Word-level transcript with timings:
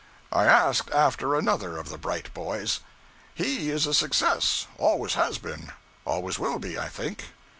I 0.31 0.45
asked 0.45 0.89
after 0.89 1.35
another 1.35 1.77
of 1.77 1.89
the 1.89 1.97
bright 1.99 2.33
boys. 2.33 2.79
'He 3.35 3.69
is 3.69 3.85
a 3.85 3.93
success, 3.93 4.65
always 4.79 5.13
has 5.13 5.37
been, 5.37 5.73
always 6.05 6.39
will 6.39 6.57
be, 6.57 6.75
I 6.75 6.89
think.' 6.89 7.25